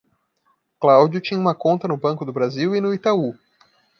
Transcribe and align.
Cláudio 0.79 1.21
tinha 1.21 1.39
uma 1.39 1.53
conta 1.53 1.87
no 1.87 1.95
Banco 1.95 2.25
do 2.25 2.33
Brasil 2.33 2.75
e 2.75 2.81
no 2.81 2.91
Itaú. 2.91 3.35